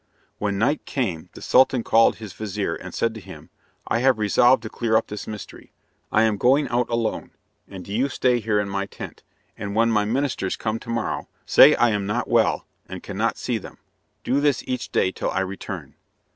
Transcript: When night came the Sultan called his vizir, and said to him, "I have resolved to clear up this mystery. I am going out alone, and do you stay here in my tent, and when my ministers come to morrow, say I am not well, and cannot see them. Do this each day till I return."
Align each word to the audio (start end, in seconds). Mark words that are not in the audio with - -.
When 0.39 0.57
night 0.57 0.83
came 0.85 1.29
the 1.35 1.43
Sultan 1.43 1.83
called 1.83 2.15
his 2.15 2.33
vizir, 2.33 2.73
and 2.73 2.91
said 2.91 3.13
to 3.13 3.21
him, 3.21 3.51
"I 3.87 3.99
have 3.99 4.17
resolved 4.17 4.63
to 4.63 4.69
clear 4.69 4.95
up 4.97 5.05
this 5.05 5.27
mystery. 5.27 5.73
I 6.11 6.23
am 6.23 6.37
going 6.37 6.67
out 6.69 6.89
alone, 6.89 7.33
and 7.67 7.85
do 7.85 7.93
you 7.93 8.09
stay 8.09 8.39
here 8.39 8.59
in 8.59 8.67
my 8.67 8.87
tent, 8.87 9.21
and 9.59 9.75
when 9.75 9.91
my 9.91 10.05
ministers 10.05 10.55
come 10.55 10.79
to 10.79 10.89
morrow, 10.89 11.27
say 11.45 11.75
I 11.75 11.91
am 11.91 12.07
not 12.07 12.27
well, 12.27 12.65
and 12.89 13.03
cannot 13.03 13.37
see 13.37 13.59
them. 13.59 13.77
Do 14.23 14.41
this 14.41 14.63
each 14.65 14.91
day 14.91 15.11
till 15.11 15.29
I 15.29 15.41
return." 15.41 15.93